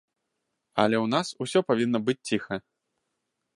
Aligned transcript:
Але 0.83 0.97
ў 0.99 1.07
нас 1.15 1.27
усё 1.45 1.59
павінна 1.69 1.99
быць 2.07 2.19
ціха. 2.33 2.61